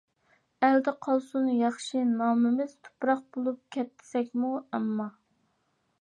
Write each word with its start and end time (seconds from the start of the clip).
ئەلدە 0.67 0.93
قالسۇن 1.07 1.51
ياخشى 1.57 2.01
نامىمىز، 2.15 2.73
تۇپراق 2.87 3.23
بولۇپ 3.37 3.63
كەتسەكمۇ 3.77 4.53
ئەمما. 4.63 5.09